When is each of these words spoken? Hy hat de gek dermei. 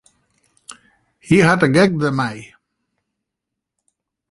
Hy 1.25 1.37
hat 1.45 1.61
de 1.63 1.67
gek 1.77 1.91
dermei. 2.01 2.39